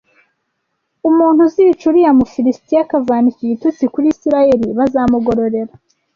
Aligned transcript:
umuntu 1.09 1.39
uzica 1.47 1.83
uriya 1.89 2.11
Mufilisitiya 2.19 2.81
akavana 2.85 3.25
iki 3.31 3.43
gitutsi 3.51 3.83
kuri 3.93 4.07
Isirayeli 4.13 4.67
bazamugororera 4.77 5.73